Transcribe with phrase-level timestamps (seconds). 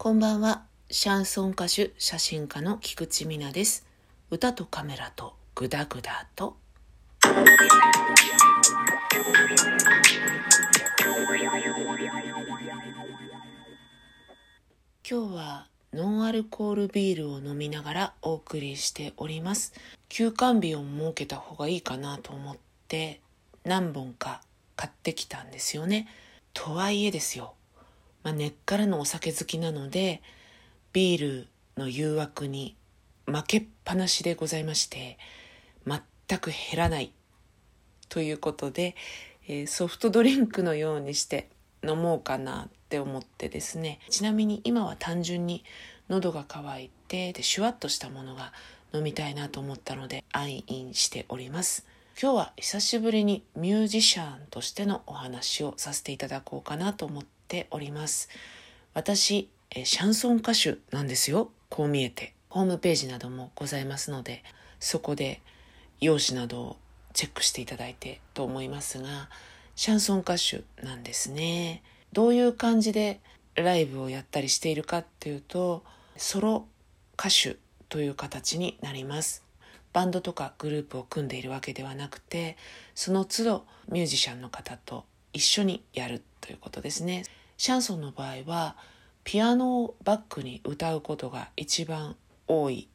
[0.00, 0.62] こんばんは。
[0.92, 3.84] シャンソン歌手、写真家の菊池美奈です。
[4.30, 6.56] 歌とカメラとグダグダと。
[15.10, 19.72] 今日はノンアルコールビールを飲みながらお送りしております。
[20.08, 22.56] 休館日を設けた方がいいかなと思っ
[22.86, 23.20] て
[23.64, 24.42] 何本か
[24.76, 26.06] 買ってきたんですよね。
[26.54, 27.54] とはいえですよ。
[28.28, 30.20] まあ、根っからのお酒好きなので
[30.92, 31.48] ビール
[31.78, 32.76] の誘惑に
[33.24, 35.16] 負けっぱなしでございまして
[35.86, 37.10] 全く減らない。
[38.10, 38.96] ということで、
[39.46, 41.48] えー、ソフトドリンクのようにして
[41.82, 43.98] 飲もうかなって思ってですね。
[44.10, 45.64] ちなみに今は単純に
[46.10, 48.52] 喉が渇いてでシュワッとしたものが
[48.92, 51.86] 飲みたいなと思ったので愛飲しております。
[52.20, 58.28] 今日は久しぶりにミュージシャンとしてのお話をさせていただこうかなと思ってております。
[58.94, 59.48] 私、
[59.84, 61.50] シャンソン歌手なんですよ。
[61.70, 62.34] こう見えて。
[62.50, 64.44] ホームページなどもございますので、
[64.80, 65.40] そこで
[66.00, 66.76] 用紙などを
[67.12, 69.28] チェックしていただいてと思いますが、
[69.76, 71.82] シャンソン歌手なんですね。
[72.12, 73.20] どういう感じで
[73.54, 75.84] ライブをやったりしているかっていうと、
[76.16, 76.66] ソロ
[77.18, 77.56] 歌手
[77.88, 79.44] という形になります。
[79.92, 82.56] バンドとかグループを組んでいるわけではなくて、
[82.94, 87.24] その都度ミュージシャンの方と一緒にやるということですね。
[87.56, 88.76] シャンソンの場合は
[89.24, 92.88] ピアノをバックに歌うことが一番多い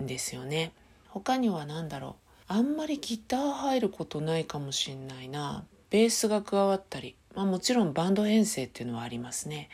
[0.00, 0.72] んですよね。
[1.08, 2.16] 他には何だろ
[2.48, 5.64] うあんまりギター入ることないかもしんないな。
[5.90, 9.68] ベースが加わったり、まあ、もちろんバンド編成っていうのはありますね。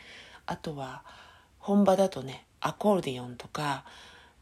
[0.45, 1.03] あとは
[1.59, 3.85] 本場だとねアコーディオンとか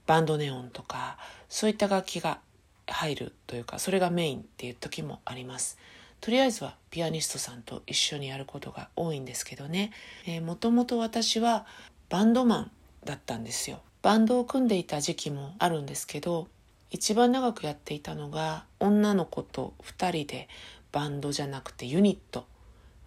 [0.06, 1.18] バンドネオンとか
[1.50, 2.40] そういった楽器が
[2.88, 5.78] 入るというかそれがメインっていう時もあります。
[6.22, 9.92] とりあえずはピアニストさんと一緒にやることが多いんですけどね、
[10.26, 11.66] えー、もともと私は
[12.10, 12.72] バンドマン
[13.04, 13.80] だったんですよ。
[14.02, 16.48] バンドを組んでいた時期もあるんですけど
[16.92, 20.48] 一番長くやっていたのが女の子と2人で
[20.92, 22.46] バンドじゃなくてユニット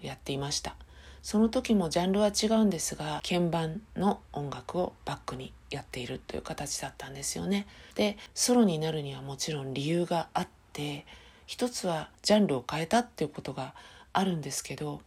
[0.02, 0.76] やっていました。
[1.22, 7.66] その時もジャンルは違うんですが鍵盤の音楽をバックにやっているという形だったんですよね。
[7.94, 11.04] でソロになるにはもちろん理由があって
[11.50, 13.74] 一つはジャンルを変えたっていうことが
[14.12, 15.00] あるんですけど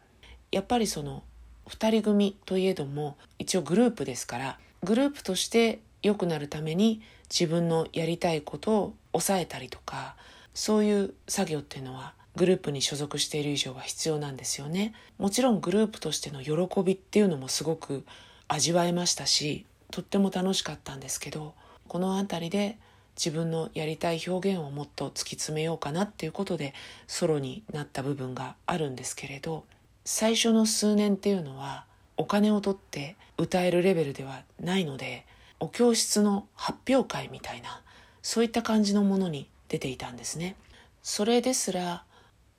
[0.51, 1.23] やっぱりその
[1.69, 10.17] 2人組といえども一応グループですからグループとして良くなるために自分のやりたいことを抑えたりとか
[10.53, 14.93] そういう作業っていうのはグループに所属している以上は必要なんですよね。
[15.17, 18.03] もちろんグループとしての喜びっていうのもすごく
[18.49, 21.53] 味わえましたしとっても楽しかったんですけど
[21.87, 22.77] この辺りで
[23.16, 26.74] 自分のやりたい表現をもっと突き詰めようかなっていうことで
[27.07, 29.66] ソロになった部分があるんですけれど
[30.06, 31.85] 最初の数年っていうのは
[32.18, 35.25] お金を取って歌えるレベルではないので
[35.59, 37.81] お教室の発表会みたいな
[38.22, 40.56] そういった感じのものに出ていたんですね。
[41.02, 42.03] それですら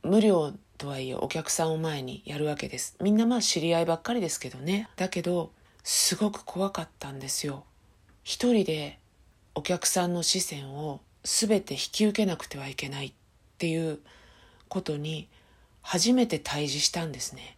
[0.03, 2.97] 無料とはいえお客さんを前にやるわけです。
[3.01, 4.89] みんなまあ知り合いばっかりですけどね。
[4.97, 5.51] だけど
[5.83, 7.65] すごく怖かったんですよ。
[8.23, 8.99] 一人で
[9.55, 13.13] お客さんの視線を全て引き受けなくてはいけないっ
[13.59, 14.01] ていう
[14.69, 15.29] ことに
[15.83, 17.57] 初めて対峙したんですね。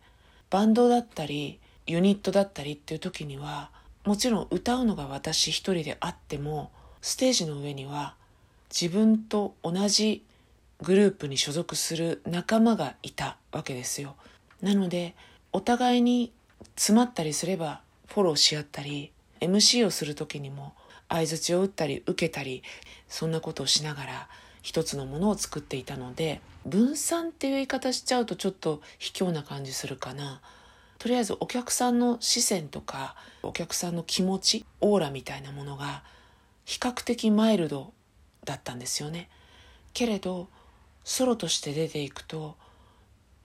[0.51, 3.71] バンドだったりユニットだったりっていう時には
[4.05, 6.71] もちろん歌うのが私一人であっても
[7.01, 8.15] ステージの上には
[8.71, 10.25] 自分と同じ
[10.83, 14.17] グループに所属する仲間がいたわけですよ。
[14.61, 15.15] なので
[15.53, 16.33] お互いに
[16.77, 20.75] 詰まったりすればフォローし合ったり MC をする時にも
[21.09, 22.62] 相づちを打ったり受けたり
[23.09, 24.28] そんなことをしながら
[24.62, 30.41] 一つのものを作っていたので分散っていう言い方しちゃうとちょっと卑怯な感じするかな。
[30.99, 36.03] とりあえずお客さんの視線とかお客さんの気持ちオーラみたいなものが
[36.65, 37.93] 比較的マイルド
[38.44, 39.28] だったんですよね。
[39.93, 40.49] けれど
[41.05, 42.56] ソロとして出ていくと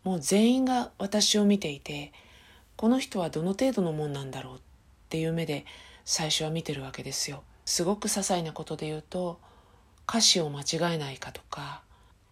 [0.04, 2.12] もう全員が私を見ていて
[2.76, 4.60] この人はどの程度のもんなんだろうっ
[5.10, 5.66] ていう目で
[6.04, 7.44] 最初は見てるわけですよ。
[7.72, 9.40] すごく些細なことで言うと
[10.06, 11.84] 歌詞を間違えないかとか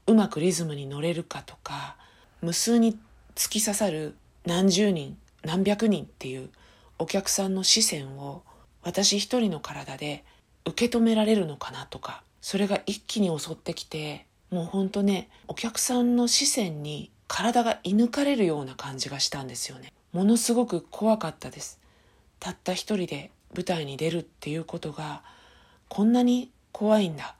[0.06, 1.96] うまくリズムに乗れるかとか
[2.42, 3.00] 無数に
[3.36, 6.50] 突き刺さる何十人何百人っていう
[6.98, 8.44] お客さんの視線を
[8.84, 10.26] 私一人の体で
[10.66, 19.94] 受け止められるのかなとかそれが一気に襲ってきてもうほんとねお客さんの視線に体が射抜かれるような感じがしたんですよね。
[20.12, 21.80] ものすごく怖かったです。
[22.42, 25.24] たった一人で舞台に出るっていうことが
[25.88, 27.36] こんなに怖いんだ。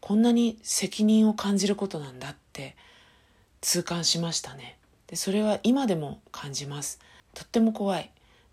[0.00, 2.76] こんなに責任を感じることなんだって
[3.62, 4.76] 痛感しましたね。
[5.06, 7.00] でそれは今でも感じます。
[7.32, 8.10] とっても怖い。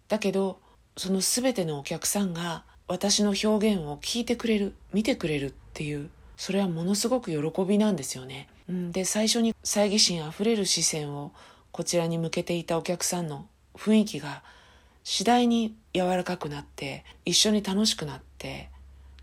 [0.07, 0.59] だけど
[0.97, 8.47] その全てのお客さんが私の表現を聞いてくれる見てくれるっていうそれはものすごく喜びなんですよね。
[8.69, 11.31] うん、で最初に猜疑心あふれる視線を
[11.71, 14.43] こちらに向けていたお客さんの雰囲気が
[15.03, 18.69] 次第に柔らかくなって一緒に楽しくなって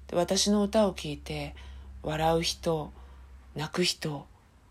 [0.08, 1.54] で私の歌を聴いて
[2.02, 2.92] 笑う人
[3.54, 4.26] 泣く人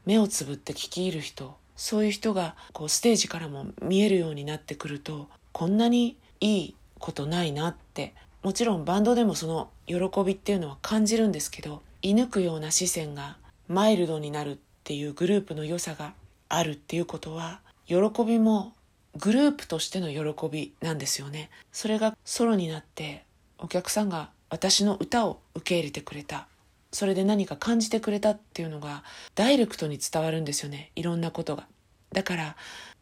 [0.06, 8.13] 目をつぶって聞き入る人そういう人がこうステージからも見えるようになってくるとこんなにいいことないなって
[8.44, 9.95] もちろんバンドでもその喜
[10.25, 13.38] びっていうのは感じるんですけど射抜くような視線が
[13.68, 16.13] マイルドになるっていうグループの良さが
[16.50, 17.95] あるっていうことは喜
[18.25, 18.74] びも
[19.17, 21.49] グループとしての喜びなんですよね。
[21.71, 23.23] それがソロになって
[23.57, 26.47] お客さんが私の歌を受け入れてくれた。
[26.91, 29.03] それで何か感じてくれたっていうのが
[29.35, 30.91] ダイレクトに伝わるんですよね。
[30.95, 31.67] いろんなことが。
[32.13, 32.55] だから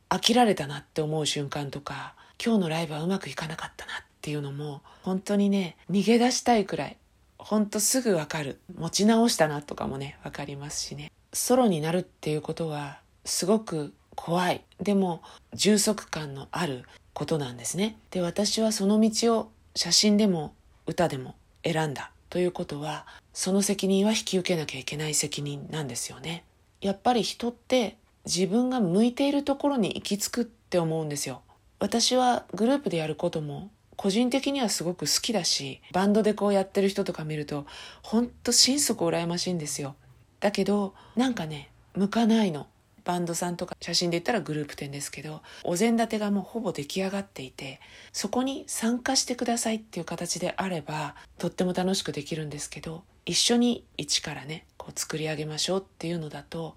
[0.10, 6.98] 飽きられたなって思う瞬間とか今日のライブはうまくいかなかったなっていうのも本当にね逃げ出したいくらい
[7.38, 8.60] ほんとすぐわかる。
[8.76, 11.12] 持ち直したなとかもねわかりますしね。
[11.34, 14.62] ソロになるっていうことはすごく怖い。
[14.82, 15.22] でも
[15.54, 16.84] 充足感のある
[17.14, 17.98] ことなんですね。
[18.12, 20.54] で私はその道を写真でも
[20.88, 22.12] 歌でも選んだ。
[22.30, 26.44] ということはその責任は引き受けなきゃいけない責任なんですよね。
[26.82, 31.42] やっぱり人って自分が向いているところに行き着くって思うんですよ。
[31.80, 37.66] 私はグループでやることも個人的にはすごく好きだしバンドでこうやってる人とか見ると
[38.02, 39.96] ほんと心底羨ましいんですよ。
[40.40, 42.68] だけどなんかね向かないの。
[43.06, 47.80] バンドさんとか写真で言ったらグループ展ですけどお膳立てがもうほぼ出来上がっていて
[48.12, 56.76] そこに参加してくださいっていう形であればとっても楽しくできるんですけど一緒に一からねこう作り上げましょうっていうのだと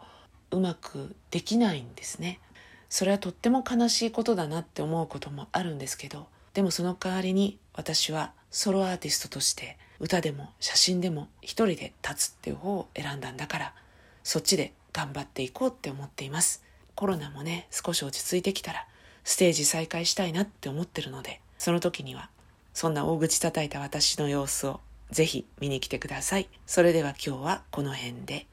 [0.50, 2.40] うまくできないんですね。
[2.88, 13.74] それはとっても悲しいことだなって思うこともあるんですけどでもその代わりに私はソロアーティストとして歌でも写真でも一人で立つっていう方を選んだんだから
[14.22, 16.64] そっちで頑張っていこうって思っています。
[16.96, 18.84] コロナもね、少し落ち着いてきたら、
[19.22, 22.30] ステージ再開したいなって思ってるので、その時には、
[22.74, 24.80] そんな大口叩いた私の様子を
[25.12, 26.48] ぜひ見に来てください。
[26.66, 28.46] それでは今日はこの辺で、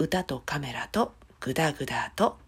[0.00, 2.38] 歌とカメラとグダグダと、